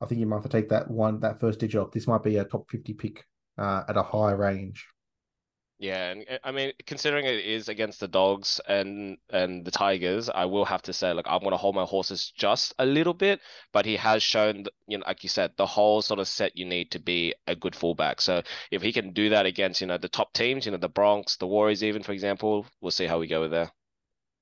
I 0.00 0.06
think 0.06 0.18
you 0.18 0.26
might 0.26 0.36
have 0.36 0.42
to 0.44 0.48
take 0.48 0.70
that 0.70 0.90
one, 0.90 1.20
that 1.20 1.38
first 1.38 1.60
digit 1.60 1.80
off. 1.80 1.92
This 1.92 2.08
might 2.08 2.24
be 2.24 2.38
a 2.38 2.44
top 2.44 2.68
50 2.68 2.94
pick 2.94 3.24
uh, 3.58 3.84
at 3.88 3.96
a 3.96 4.02
high 4.02 4.32
range. 4.32 4.88
Yeah, 5.80 6.10
and 6.10 6.40
I 6.42 6.50
mean, 6.50 6.72
considering 6.86 7.24
it 7.24 7.44
is 7.44 7.68
against 7.68 8.00
the 8.00 8.08
dogs 8.08 8.60
and 8.66 9.16
and 9.30 9.64
the 9.64 9.70
tigers, 9.70 10.28
I 10.28 10.44
will 10.44 10.64
have 10.64 10.82
to 10.82 10.92
say, 10.92 11.12
like, 11.12 11.26
I'm 11.28 11.40
gonna 11.40 11.56
hold 11.56 11.76
my 11.76 11.84
horses 11.84 12.32
just 12.36 12.74
a 12.80 12.86
little 12.86 13.14
bit. 13.14 13.40
But 13.72 13.86
he 13.86 13.94
has 13.96 14.20
shown, 14.20 14.64
you 14.88 14.98
know, 14.98 15.04
like 15.06 15.22
you 15.22 15.28
said, 15.28 15.52
the 15.56 15.66
whole 15.66 16.02
sort 16.02 16.18
of 16.18 16.26
set 16.26 16.58
you 16.58 16.64
need 16.64 16.90
to 16.90 16.98
be 16.98 17.32
a 17.46 17.54
good 17.54 17.76
fullback. 17.76 18.20
So 18.20 18.42
if 18.72 18.82
he 18.82 18.92
can 18.92 19.12
do 19.12 19.30
that 19.30 19.46
against, 19.46 19.80
you 19.80 19.86
know, 19.86 19.98
the 19.98 20.08
top 20.08 20.32
teams, 20.32 20.66
you 20.66 20.72
know, 20.72 20.78
the 20.78 20.88
Bronx, 20.88 21.36
the 21.36 21.46
Warriors, 21.46 21.84
even 21.84 22.02
for 22.02 22.12
example, 22.12 22.66
we'll 22.80 22.90
see 22.90 23.06
how 23.06 23.20
we 23.20 23.28
go 23.28 23.42
with 23.42 23.52
there. 23.52 23.70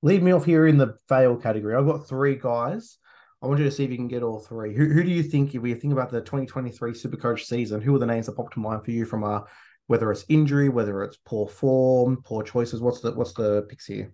Lead 0.01 0.23
me 0.23 0.33
off 0.33 0.47
here 0.47 0.67
in 0.67 0.79
the 0.79 0.97
fail 1.07 1.37
category. 1.37 1.75
I've 1.75 1.87
got 1.87 2.09
three 2.09 2.37
guys. 2.37 2.97
I 3.43 3.47
want 3.47 3.59
you 3.59 3.67
to 3.67 3.71
see 3.71 3.85
if 3.85 3.91
you 3.91 3.97
can 3.97 4.09
get 4.09 4.23
all 4.23 4.41
three. 4.41 4.75
Who, 4.75 4.87
who 4.87 5.05
do 5.05 5.11
you 5.11 5.23
think, 5.23 5.55
if 5.55 5.61
we 5.61 5.75
think 5.75 5.93
about 5.93 6.11
the 6.11 6.21
2023 6.21 6.93
Supercoach 6.93 7.45
season, 7.45 7.83
who 7.83 7.95
are 7.95 7.99
the 7.99 8.07
names 8.07 8.25
that 8.25 8.37
pop 8.37 8.51
to 8.55 8.61
mind 8.61 8.85
for 8.85 8.91
you 8.91 9.05
from 9.05 9.23
a 9.23 9.45
whether 9.87 10.11
it's 10.11 10.25
injury, 10.29 10.69
whether 10.69 11.03
it's 11.03 11.19
poor 11.25 11.49
form, 11.49 12.23
poor 12.25 12.43
choices. 12.43 12.81
What's 12.81 13.01
the 13.01 13.13
what's 13.13 13.33
the 13.33 13.63
picks 13.69 13.87
here? 13.87 14.13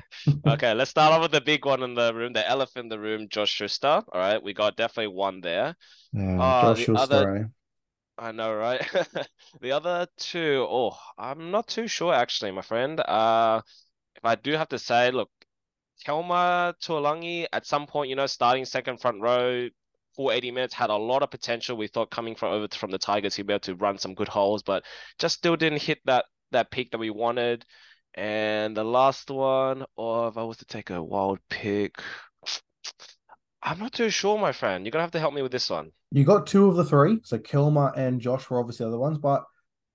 okay, 0.46 0.74
let's 0.74 0.90
start 0.90 1.12
off 1.12 1.22
with 1.22 1.32
the 1.32 1.40
big 1.40 1.64
one 1.64 1.82
in 1.82 1.94
the 1.94 2.14
room, 2.14 2.32
the 2.32 2.48
elephant 2.48 2.84
in 2.84 2.88
the 2.88 2.98
room, 2.98 3.28
Josh 3.28 3.50
Schuster. 3.50 3.88
All 3.88 4.04
right, 4.14 4.42
we 4.42 4.54
got 4.54 4.76
definitely 4.76 5.14
one 5.14 5.40
there. 5.40 5.74
Yeah, 6.12 6.40
uh, 6.40 6.74
Josh 6.74 6.84
Schuster. 6.84 7.14
Other... 7.14 7.50
I 8.18 8.32
know, 8.32 8.54
right? 8.54 8.86
the 9.62 9.72
other 9.72 10.06
two, 10.18 10.66
oh, 10.68 10.94
I'm 11.18 11.50
not 11.50 11.68
too 11.68 11.88
sure 11.88 12.12
actually, 12.12 12.50
my 12.50 12.60
friend. 12.60 13.00
Uh, 13.00 13.62
if 14.14 14.24
I 14.24 14.34
do 14.34 14.52
have 14.52 14.68
to 14.68 14.78
say, 14.78 15.10
look, 15.10 15.30
Kelma 16.06 16.74
Tuilagi 16.82 17.46
at 17.52 17.66
some 17.66 17.86
point, 17.86 18.10
you 18.10 18.16
know, 18.16 18.26
starting 18.26 18.66
second 18.66 19.00
front 19.00 19.22
row, 19.22 19.68
full 20.20 20.30
80 20.30 20.50
minutes, 20.50 20.74
had 20.74 20.90
a 20.90 20.96
lot 20.96 21.22
of 21.22 21.30
potential. 21.30 21.76
We 21.76 21.86
thought 21.86 22.10
coming 22.10 22.34
from 22.34 22.52
over 22.52 22.68
from 22.74 22.90
the 22.90 22.98
Tigers, 22.98 23.34
he'd 23.34 23.46
be 23.46 23.54
able 23.54 23.60
to 23.60 23.74
run 23.74 23.96
some 23.96 24.14
good 24.14 24.28
holes, 24.28 24.62
but 24.62 24.84
just 25.18 25.36
still 25.38 25.56
didn't 25.56 25.80
hit 25.80 25.98
that 26.04 26.26
that 26.52 26.70
peak 26.70 26.90
that 26.90 26.98
we 26.98 27.08
wanted. 27.08 27.64
And 28.14 28.76
the 28.76 28.84
last 28.84 29.30
one, 29.30 29.82
or 29.96 30.24
oh, 30.24 30.28
if 30.28 30.36
I 30.36 30.42
was 30.42 30.58
to 30.58 30.66
take 30.66 30.90
a 30.90 31.02
wild 31.02 31.38
pick, 31.48 31.94
I'm 33.62 33.78
not 33.78 33.92
too 33.92 34.10
sure, 34.10 34.38
my 34.38 34.52
friend. 34.52 34.84
You're 34.84 34.90
gonna 34.90 35.04
have 35.04 35.12
to 35.12 35.20
help 35.20 35.32
me 35.32 35.42
with 35.42 35.52
this 35.52 35.70
one. 35.70 35.90
You 36.10 36.24
got 36.24 36.46
two 36.46 36.68
of 36.68 36.76
the 36.76 36.84
three, 36.84 37.20
so 37.24 37.38
Kelma 37.38 37.96
and 37.96 38.20
Josh 38.20 38.50
were 38.50 38.60
obviously 38.60 38.84
the 38.84 38.88
other 38.88 38.98
ones, 38.98 39.16
but 39.16 39.44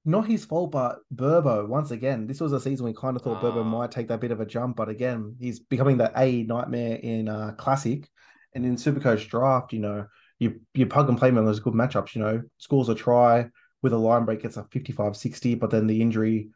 not 0.05 0.25
his 0.25 0.43
fault. 0.43 0.71
But 0.71 0.99
Burbo, 1.13 1.67
once 1.67 1.91
again, 1.91 2.25
this 2.25 2.41
was 2.41 2.51
a 2.51 2.59
season 2.59 2.85
we 2.85 2.93
kind 2.93 3.15
of 3.15 3.21
thought 3.21 3.43
uh... 3.43 3.47
Burbo 3.47 3.61
ah. 3.61 3.63
might 3.63 3.91
take 3.91 4.07
that 4.07 4.21
bit 4.21 4.31
of 4.31 4.39
a 4.39 4.45
jump, 4.45 4.75
but 4.75 4.89
again, 4.89 5.35
he's 5.39 5.59
becoming 5.59 5.97
the 5.97 6.11
A 6.17 6.43
nightmare 6.43 6.95
in 6.95 7.29
uh, 7.29 7.51
Classic. 7.57 8.09
And 8.55 8.65
in 8.65 8.77
Supercoach 8.77 9.27
draft, 9.29 9.73
you 9.73 9.79
know, 9.79 10.07
you 10.39 10.61
you 10.73 10.87
plug 10.87 11.09
and 11.09 11.17
play 11.17 11.29
them 11.29 11.45
those 11.45 11.59
good 11.59 11.73
matchups, 11.73 12.15
you 12.15 12.21
know, 12.21 12.41
scores 12.57 12.89
a 12.89 12.95
try 12.95 13.49
with 13.81 13.93
a 13.93 13.97
line 13.97 14.25
break 14.25 14.41
gets 14.41 14.57
a 14.57 14.63
55 14.63 15.15
60, 15.15 15.55
but 15.55 15.69
then 15.69 15.85
the 15.85 16.01
injury 16.01 16.49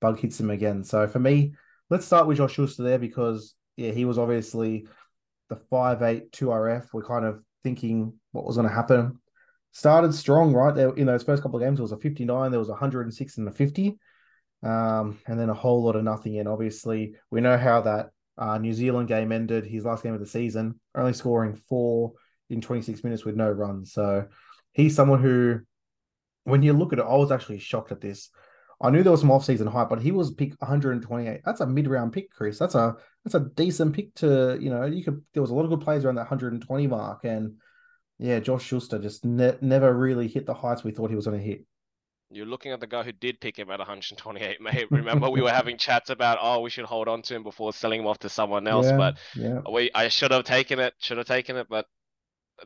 bug 0.00 0.20
hits 0.20 0.38
him 0.38 0.50
again. 0.50 0.84
So 0.84 1.08
for 1.08 1.18
me, 1.18 1.54
let's 1.90 2.06
start 2.06 2.26
with 2.26 2.36
Josh 2.36 2.52
Schuster 2.52 2.84
there 2.84 2.98
because 2.98 3.54
yeah, 3.76 3.90
he 3.90 4.04
was 4.04 4.18
obviously 4.18 4.86
the 5.48 5.56
5'8 5.56 6.30
2RF. 6.30 6.88
We're 6.92 7.02
kind 7.02 7.24
of 7.24 7.42
thinking 7.64 8.14
what 8.32 8.44
was 8.44 8.56
going 8.56 8.68
to 8.68 8.74
happen. 8.74 9.18
Started 9.72 10.14
strong, 10.14 10.52
right? 10.52 10.74
There 10.74 10.94
in 10.94 11.06
those 11.06 11.22
first 11.22 11.42
couple 11.42 11.58
of 11.58 11.64
games, 11.64 11.78
it 11.78 11.82
was 11.82 11.92
a 11.92 11.98
59, 11.98 12.50
there 12.50 12.60
was 12.60 12.68
a 12.68 12.72
106 12.72 13.38
and 13.38 13.48
a 13.48 13.52
50. 13.52 13.98
Um, 14.62 15.18
and 15.26 15.38
then 15.38 15.50
a 15.50 15.54
whole 15.54 15.84
lot 15.84 15.96
of 15.96 16.04
nothing. 16.04 16.38
And 16.38 16.48
obviously, 16.48 17.14
we 17.30 17.40
know 17.40 17.58
how 17.58 17.82
that 17.82 18.10
uh, 18.38 18.58
New 18.58 18.72
Zealand 18.72 19.08
game 19.08 19.32
ended, 19.32 19.66
his 19.66 19.84
last 19.84 20.02
game 20.02 20.14
of 20.14 20.20
the 20.20 20.26
season, 20.26 20.80
only 20.94 21.12
scoring 21.12 21.54
four 21.54 22.12
in 22.50 22.60
26 22.60 23.02
minutes 23.02 23.24
with 23.24 23.36
no 23.36 23.50
runs. 23.50 23.92
So 23.92 24.26
he's 24.72 24.94
someone 24.94 25.22
who, 25.22 25.60
when 26.44 26.62
you 26.62 26.72
look 26.72 26.92
at 26.92 26.98
it, 26.98 27.06
I 27.08 27.16
was 27.16 27.32
actually 27.32 27.58
shocked 27.58 27.92
at 27.92 28.00
this. 28.00 28.30
I 28.80 28.90
knew 28.90 29.02
there 29.02 29.12
was 29.12 29.22
some 29.22 29.30
off-season 29.30 29.66
hype, 29.66 29.88
but 29.88 30.02
he 30.02 30.12
was 30.12 30.34
pick 30.34 30.50
128. 30.58 31.40
That's 31.44 31.60
a 31.60 31.66
mid-round 31.66 32.12
pick, 32.12 32.30
Chris. 32.30 32.58
That's 32.58 32.74
a 32.74 32.94
that's 33.24 33.34
a 33.34 33.48
decent 33.56 33.94
pick 33.94 34.14
to 34.16 34.58
you 34.60 34.68
know. 34.68 34.84
You 34.84 35.02
could 35.02 35.22
there 35.32 35.40
was 35.40 35.50
a 35.50 35.54
lot 35.54 35.64
of 35.64 35.70
good 35.70 35.80
players 35.80 36.04
around 36.04 36.16
that 36.16 36.30
120 36.30 36.86
mark, 36.86 37.24
and 37.24 37.54
yeah, 38.18 38.38
Josh 38.38 38.64
Schuster 38.64 38.98
just 38.98 39.24
ne- 39.24 39.56
never 39.62 39.92
really 39.94 40.28
hit 40.28 40.44
the 40.44 40.52
heights 40.52 40.84
we 40.84 40.90
thought 40.90 41.08
he 41.08 41.16
was 41.16 41.26
going 41.26 41.38
to 41.38 41.44
hit. 41.44 41.64
You're 42.30 42.46
looking 42.46 42.72
at 42.72 42.80
the 42.80 42.86
guy 42.86 43.02
who 43.02 43.12
did 43.12 43.40
pick 43.40 43.58
him 43.58 43.70
at 43.70 43.78
128, 43.78 44.60
mate. 44.60 44.86
Remember, 44.90 45.30
we 45.30 45.40
were 45.40 45.50
having 45.50 45.76
chats 45.78 46.10
about, 46.10 46.38
oh, 46.40 46.60
we 46.60 46.70
should 46.70 46.84
hold 46.84 47.08
on 47.08 47.22
to 47.22 47.34
him 47.34 47.42
before 47.42 47.72
selling 47.72 48.00
him 48.00 48.06
off 48.06 48.18
to 48.20 48.28
someone 48.28 48.66
else. 48.66 48.86
Yeah, 48.86 48.96
but 48.96 49.18
yeah, 49.34 49.60
we, 49.70 49.90
I 49.94 50.08
should 50.08 50.32
have 50.32 50.44
taken 50.44 50.78
it. 50.80 50.94
Should 50.98 51.18
have 51.18 51.26
taken 51.26 51.56
it. 51.56 51.68
But 51.68 51.86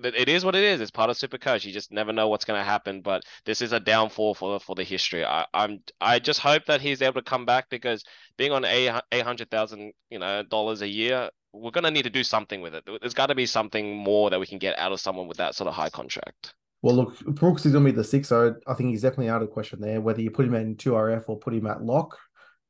it 0.02 0.28
is 0.28 0.44
what 0.44 0.54
it 0.54 0.62
is. 0.62 0.80
It's 0.80 0.90
part 0.90 1.10
of 1.10 1.16
Supercoach. 1.16 1.64
You 1.64 1.72
just 1.72 1.92
never 1.92 2.12
know 2.12 2.28
what's 2.28 2.44
going 2.44 2.60
to 2.60 2.64
happen. 2.64 3.02
But 3.02 3.24
this 3.44 3.60
is 3.60 3.72
a 3.72 3.80
downfall 3.80 4.34
for 4.34 4.60
for 4.60 4.74
the 4.74 4.84
history. 4.84 5.24
I, 5.24 5.46
I'm 5.52 5.80
I 6.00 6.18
just 6.18 6.40
hope 6.40 6.66
that 6.66 6.80
he's 6.80 7.02
able 7.02 7.20
to 7.20 7.22
come 7.22 7.44
back 7.44 7.68
because 7.70 8.04
being 8.36 8.52
on 8.52 8.64
eight 8.64 8.92
hundred 9.22 9.50
thousand 9.50 9.92
you 10.10 10.18
know 10.18 10.42
dollars 10.42 10.82
a 10.82 10.88
year, 10.88 11.30
we're 11.52 11.70
going 11.72 11.84
to 11.84 11.90
need 11.90 12.04
to 12.04 12.10
do 12.10 12.24
something 12.24 12.60
with 12.60 12.74
it. 12.74 12.84
There's 13.00 13.14
got 13.14 13.26
to 13.26 13.34
be 13.34 13.46
something 13.46 13.96
more 13.96 14.30
that 14.30 14.40
we 14.40 14.46
can 14.46 14.58
get 14.58 14.78
out 14.78 14.92
of 14.92 15.00
someone 15.00 15.28
with 15.28 15.38
that 15.38 15.54
sort 15.54 15.68
of 15.68 15.74
high 15.74 15.90
contract. 15.90 16.54
Well, 16.82 16.96
look, 16.96 17.20
Brooks 17.20 17.66
is 17.66 17.72
going 17.72 17.84
to 17.84 17.92
be 17.92 17.96
the 17.96 18.04
six, 18.04 18.28
so 18.28 18.54
I 18.66 18.74
think 18.74 18.90
he's 18.90 19.02
definitely 19.02 19.28
out 19.28 19.42
of 19.42 19.48
the 19.48 19.52
question 19.52 19.80
there. 19.80 20.00
Whether 20.00 20.22
you 20.22 20.30
put 20.30 20.46
him 20.46 20.54
in 20.54 20.76
two 20.76 20.92
RF 20.92 21.24
or 21.28 21.38
put 21.38 21.54
him 21.54 21.66
at 21.66 21.82
lock, 21.82 22.16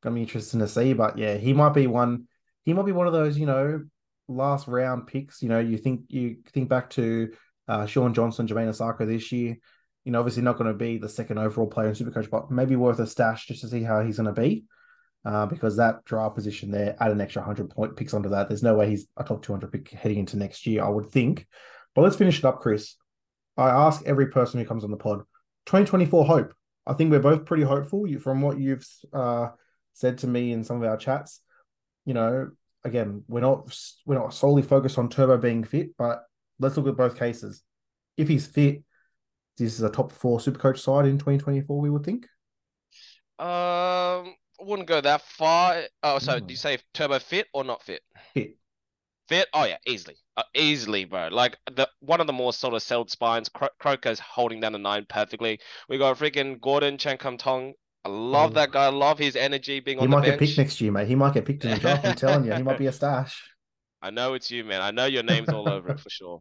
going 0.02 0.14
to 0.14 0.18
be 0.18 0.22
interesting 0.22 0.60
to 0.60 0.68
see. 0.68 0.92
But 0.92 1.18
yeah, 1.18 1.36
he 1.36 1.52
might 1.52 1.74
be 1.74 1.86
one. 1.86 2.26
He 2.64 2.72
might 2.72 2.86
be 2.86 2.92
one 2.92 3.06
of 3.06 3.12
those, 3.12 3.38
you 3.38 3.46
know, 3.46 3.84
last 4.28 4.66
round 4.66 5.06
picks. 5.06 5.42
You 5.42 5.48
know, 5.48 5.60
you 5.60 5.78
think 5.78 6.02
you 6.08 6.38
think 6.52 6.68
back 6.68 6.90
to 6.90 7.32
uh, 7.68 7.86
Shaun 7.86 8.14
Johnson, 8.14 8.46
Jamayne 8.46 8.68
Isaako 8.68 9.06
this 9.06 9.30
year. 9.32 9.56
You 10.04 10.12
know, 10.12 10.18
obviously 10.18 10.42
not 10.42 10.56
going 10.56 10.72
to 10.72 10.76
be 10.76 10.98
the 10.98 11.08
second 11.08 11.38
overall 11.38 11.66
player 11.66 11.88
in 11.88 11.94
Supercoach, 11.94 12.30
but 12.30 12.50
maybe 12.50 12.74
worth 12.74 12.98
a 12.98 13.06
stash 13.06 13.46
just 13.46 13.60
to 13.60 13.68
see 13.68 13.82
how 13.82 14.02
he's 14.02 14.16
going 14.16 14.34
to 14.34 14.40
be. 14.40 14.64
Uh, 15.22 15.44
because 15.44 15.76
that 15.76 16.02
draft 16.06 16.34
position 16.34 16.70
there, 16.70 16.96
add 16.98 17.10
an 17.10 17.20
extra 17.20 17.42
100 17.42 17.68
point 17.68 17.94
picks 17.94 18.14
onto 18.14 18.30
that. 18.30 18.48
There's 18.48 18.62
no 18.62 18.74
way 18.74 18.88
he's 18.88 19.06
a 19.18 19.24
top 19.24 19.42
200 19.42 19.70
pick 19.70 19.90
heading 19.90 20.18
into 20.18 20.38
next 20.38 20.66
year, 20.66 20.82
I 20.82 20.88
would 20.88 21.10
think. 21.10 21.46
But 21.94 22.02
let's 22.02 22.16
finish 22.16 22.38
it 22.38 22.44
up, 22.46 22.60
Chris. 22.60 22.96
I 23.56 23.68
ask 23.70 24.02
every 24.06 24.28
person 24.28 24.60
who 24.60 24.66
comes 24.66 24.84
on 24.84 24.90
the 24.90 24.96
pod 24.96 25.20
2024 25.66 26.24
hope. 26.24 26.54
I 26.86 26.94
think 26.94 27.10
we're 27.10 27.20
both 27.20 27.44
pretty 27.44 27.62
hopeful 27.62 28.06
you, 28.06 28.18
from 28.18 28.40
what 28.40 28.58
you've 28.58 28.86
uh, 29.12 29.48
said 29.92 30.18
to 30.18 30.26
me 30.26 30.52
in 30.52 30.64
some 30.64 30.82
of 30.82 30.88
our 30.88 30.96
chats. 30.96 31.40
You 32.06 32.14
know, 32.14 32.50
again, 32.84 33.22
we're 33.28 33.40
not 33.40 33.76
we're 34.06 34.18
not 34.18 34.34
solely 34.34 34.62
focused 34.62 34.98
on 34.98 35.08
Turbo 35.08 35.36
being 35.36 35.64
fit, 35.64 35.90
but 35.98 36.22
let's 36.58 36.76
look 36.76 36.86
at 36.88 36.96
both 36.96 37.18
cases. 37.18 37.62
If 38.16 38.28
he's 38.28 38.46
fit, 38.46 38.82
this 39.58 39.74
is 39.74 39.82
a 39.82 39.90
top 39.90 40.10
four 40.12 40.38
Supercoach 40.38 40.78
side 40.78 41.04
in 41.06 41.18
2024. 41.18 41.80
We 41.80 41.90
would 41.90 42.04
think. 42.04 42.26
Um, 43.38 44.34
wouldn't 44.60 44.88
go 44.88 45.00
that 45.00 45.22
far. 45.22 45.82
Oh, 46.02 46.18
so 46.18 46.38
Mm. 46.40 46.46
do 46.46 46.52
you 46.52 46.56
say 46.56 46.78
Turbo 46.94 47.18
fit 47.18 47.46
or 47.52 47.64
not 47.64 47.82
fit? 47.82 48.02
Fit. 48.34 48.56
Fit? 49.28 49.48
Oh 49.52 49.64
yeah, 49.64 49.78
easily, 49.86 50.16
easily, 50.54 51.04
bro. 51.04 51.28
Like 51.30 51.56
the 51.72 51.88
one 52.00 52.20
of 52.20 52.26
the 52.26 52.32
more 52.32 52.52
sort 52.52 52.74
of 52.74 52.82
settled 52.82 53.10
spines. 53.10 53.48
Cro- 53.48 53.68
Croker's 53.78 54.18
holding 54.20 54.60
down 54.60 54.72
the 54.72 54.78
nine 54.78 55.06
perfectly. 55.08 55.60
We 55.88 55.98
got 55.98 56.18
freaking 56.18 56.60
Gordon 56.60 56.98
Chan 56.98 57.18
Kum 57.18 57.36
Tong. 57.38 57.74
I 58.04 58.08
love 58.08 58.52
Oh. 58.52 58.54
that 58.54 58.70
guy. 58.72 58.86
I 58.86 58.88
love 58.88 59.18
his 59.18 59.36
energy 59.36 59.80
being 59.80 59.98
He 59.98 60.04
on 60.04 60.10
the 60.10 60.16
might 60.16 60.24
get 60.24 60.38
picked 60.38 60.56
next 60.58 60.80
year, 60.80 60.90
mate. 60.92 61.06
He 61.08 61.14
might 61.14 61.34
get 61.34 61.44
picked 61.44 61.64
in 61.64 61.70
the 61.72 61.76
draft. 61.80 62.04
I'm 62.06 62.14
telling 62.16 62.44
you, 62.44 62.54
he 62.54 62.62
might 62.62 62.78
be 62.78 62.86
a 62.86 62.92
stash. 62.92 63.42
I 64.02 64.08
know 64.10 64.32
it's 64.34 64.50
you, 64.50 64.64
man. 64.64 64.80
I 64.80 64.90
know 64.90 65.04
your 65.04 65.22
name's 65.22 65.50
all 65.50 65.68
over 65.68 65.90
it 65.90 66.00
for 66.00 66.08
sure. 66.08 66.40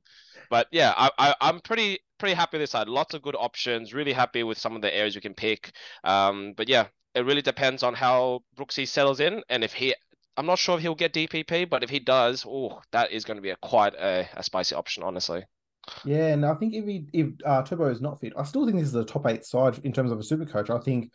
But 0.50 0.68
yeah, 0.72 0.94
I, 0.96 1.12
I 1.18 1.36
I'm 1.42 1.60
pretty 1.60 2.00
pretty 2.18 2.36
happy 2.36 2.58
with 2.58 2.64
this 2.64 2.72
side. 2.72 2.88
Lots 2.88 3.14
of 3.14 3.22
good 3.22 3.36
options. 3.36 3.94
Really 3.94 4.14
happy 4.14 4.44
with 4.44 4.58
some 4.58 4.76
of 4.76 4.82
the 4.82 4.96
areas 4.96 5.16
we 5.16 5.22
can 5.22 5.34
pick. 5.34 5.72
Um, 6.06 6.54
but 6.56 6.70
yeah, 6.70 6.88
it 7.16 7.26
really 7.26 7.42
depends 7.42 7.84
on 7.84 7.94
how 7.94 8.42
Brooksy 8.58 8.88
settles 8.88 9.20
in, 9.20 9.44
and 9.50 9.64
if 9.64 9.74
he. 9.74 9.94
I'm 10.40 10.46
not 10.46 10.58
sure 10.58 10.78
if 10.78 10.82
he'll 10.82 10.96
get 10.96 11.12
DPP, 11.12 11.70
but 11.70 11.84
if 11.84 11.90
he 11.90 12.00
does, 12.00 12.46
oh, 12.48 12.80
that 12.94 13.12
is 13.12 13.26
going 13.26 13.36
to 13.36 13.42
be 13.42 13.50
a 13.50 13.58
quite 13.58 13.94
a, 13.96 14.26
a 14.38 14.42
spicy 14.42 14.74
option, 14.74 15.04
honestly. 15.04 15.44
Yeah, 16.06 16.28
and 16.28 16.46
I 16.46 16.54
think 16.56 16.74
if 16.74 16.86
he 16.86 17.08
if 17.12 17.28
uh, 17.46 17.62
Turbo 17.64 17.90
is 17.90 18.00
not 18.00 18.22
fit, 18.22 18.32
I 18.38 18.46
still 18.46 18.66
think 18.66 18.78
this 18.80 18.88
is 18.88 18.96
a 18.96 19.04
top 19.04 19.28
eight 19.28 19.44
side 19.44 19.80
in 19.84 19.92
terms 19.92 20.14
of 20.14 20.20
a 20.20 20.24
super 20.24 20.46
coach. 20.46 20.70
I 20.70 20.80
think 20.80 21.12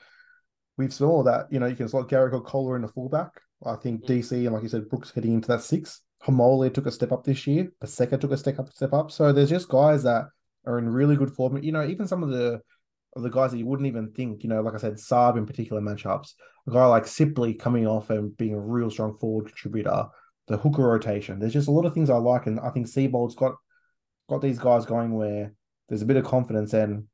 we've 0.77 0.93
saw 0.93 1.23
that 1.23 1.47
you 1.51 1.59
know 1.59 1.67
you 1.67 1.75
can 1.75 1.89
slot 1.89 2.11
Garrick 2.11 2.35
or 2.35 2.43
Koula 2.43 2.75
in 2.75 2.83
the 2.83 2.89
fullback. 2.89 3.31
I 3.65 3.77
think 3.77 4.03
Mm. 4.03 4.09
DC 4.09 4.45
and 4.45 4.53
like 4.53 4.63
you 4.63 4.69
said, 4.69 4.91
Brooks 4.91 5.11
heading 5.11 5.33
into 5.33 5.49
that 5.49 5.63
six. 5.63 6.03
Haumole 6.27 6.73
took 6.75 6.85
a 6.85 6.93
step 6.93 7.13
up 7.13 7.25
this 7.25 7.47
year. 7.47 7.73
Paseka 7.83 8.21
took 8.21 8.33
a 8.33 8.37
step 8.37 8.59
up, 8.59 8.71
step 8.75 8.93
up. 8.93 9.11
So 9.11 9.33
there's 9.33 9.49
just 9.49 9.71
guys 9.71 10.03
that 10.03 10.27
are 10.67 10.79
in 10.79 10.87
really 10.87 11.17
good 11.17 11.31
form. 11.31 11.63
You 11.63 11.73
know, 11.73 11.87
even 11.87 12.07
some 12.07 12.23
of 12.23 12.29
the 12.29 12.61
the 13.17 13.31
guys 13.31 13.53
that 13.53 13.59
you 13.59 13.67
wouldn't 13.67 13.87
even 13.87 14.13
think. 14.13 14.43
You 14.43 14.49
know, 14.49 14.61
like 14.63 14.75
I 14.75 14.79
said, 14.79 14.95
Saab 14.95 15.37
in 15.37 15.47
particular 15.47 15.81
matchups. 15.81 16.33
A 16.67 16.71
guy 16.71 16.87
like 16.87 17.05
Sipley 17.05 17.59
coming 17.59 17.87
off 17.87 18.11
and 18.11 18.37
being 18.37 18.55
a 18.55 18.61
real 18.61 18.91
strong 18.91 19.17
forward 19.19 19.47
contributor. 19.47 20.07
The 20.47 20.59
hooker 20.59 20.83
rotation. 20.83 21.39
There's 21.39 21.53
just 21.53 21.69
a 21.69 21.73
lot 21.73 21.87
of 21.87 21.95
things 21.95 22.11
I 22.11 22.17
like, 22.17 22.47
and 22.47 22.61
I 22.61 22.71
think 22.71 22.87
Seibold's 22.87 23.35
got 23.35 23.55
got 24.29 24.43
these 24.43 24.59
guys 24.59 24.87
going 24.87 25.15
where 25.15 25.55
there's 25.89 26.03
a 26.03 26.07
bit 26.07 26.17
of 26.17 26.25
confidence 26.25 26.73
and 26.73 27.05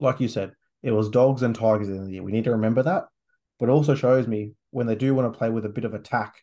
like 0.00 0.20
you 0.20 0.28
said, 0.28 0.52
it 0.82 0.90
was 0.90 1.08
dogs 1.08 1.42
and 1.42 1.54
tigers 1.54 1.88
in 1.88 2.04
the 2.04 2.12
year. 2.12 2.22
We 2.22 2.32
need 2.32 2.44
to 2.44 2.52
remember 2.52 2.82
that. 2.82 3.04
But 3.58 3.68
it 3.68 3.72
also 3.72 3.94
shows 3.94 4.26
me 4.26 4.54
when 4.70 4.86
they 4.86 4.94
do 4.94 5.14
want 5.14 5.30
to 5.30 5.38
play 5.38 5.50
with 5.50 5.66
a 5.66 5.70
bit 5.70 5.84
of 5.84 5.92
attack, 5.94 6.42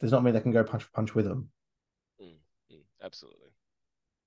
there's 0.00 0.12
not 0.12 0.22
many 0.22 0.34
that 0.34 0.42
can 0.42 0.52
go 0.52 0.62
punch 0.62 0.82
for 0.82 0.90
punch 0.90 1.14
with 1.14 1.24
them. 1.24 1.48
Mm, 2.20 2.34
absolutely. 3.02 3.48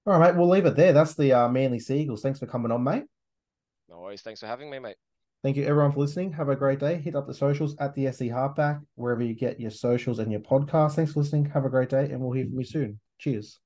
All 0.08 0.18
right, 0.18 0.34
mate, 0.34 0.40
we'll 0.40 0.50
leave 0.50 0.66
it 0.66 0.76
there. 0.76 0.94
That's 0.94 1.14
the 1.14 1.34
uh, 1.34 1.50
Manly 1.50 1.80
Seagulls. 1.80 2.22
Thanks 2.22 2.40
for 2.40 2.48
coming 2.48 2.72
on, 2.72 2.84
mate. 2.84 3.04
No 3.90 4.00
worries. 4.00 4.22
Thanks 4.22 4.40
for 4.40 4.48
having 4.48 4.70
me, 4.70 4.80
mate. 4.80 4.98
Thank 5.44 5.58
you 5.58 5.66
everyone 5.66 5.92
for 5.92 6.00
listening. 6.00 6.34
Have 6.34 6.50
a 6.50 6.56
great 6.56 6.80
day. 6.80 6.96
Hit 6.96 7.16
up 7.16 7.28
the 7.28 7.34
socials 7.34 7.76
at 7.80 7.94
the 7.94 8.12
SC 8.12 8.24
Halfback, 8.24 8.82
wherever 8.96 9.22
you 9.22 9.36
get 9.36 9.60
your 9.60 9.72
socials 9.72 10.20
and 10.20 10.32
your 10.32 10.42
podcast. 10.42 10.96
Thanks 10.96 11.14
for 11.14 11.20
listening. 11.20 11.46
Have 11.46 11.66
a 11.66 11.70
great 11.70 11.90
day, 11.90 12.10
and 12.10 12.20
we'll 12.20 12.32
hear 12.32 12.46
from 12.46 12.60
you 12.60 12.66
soon. 12.66 13.00
Cheers. 13.20 13.60